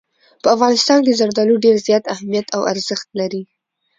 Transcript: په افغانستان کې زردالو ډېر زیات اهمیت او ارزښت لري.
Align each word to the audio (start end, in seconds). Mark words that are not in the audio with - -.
په 0.41 0.47
افغانستان 0.55 0.99
کې 1.05 1.17
زردالو 1.19 1.55
ډېر 1.65 1.75
زیات 1.87 2.03
اهمیت 2.15 2.47
او 2.55 2.61
ارزښت 2.71 3.07
لري. 3.19 3.43